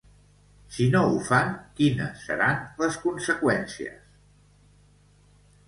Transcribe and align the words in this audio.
Si 0.77 0.85
no 0.95 1.01
ho 1.09 1.19
fan, 1.27 1.51
quines 1.81 2.25
seran 2.29 2.65
les 2.85 2.99
conseqüències? 3.05 4.03